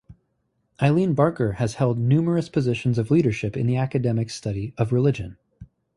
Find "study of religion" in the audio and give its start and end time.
4.31-5.37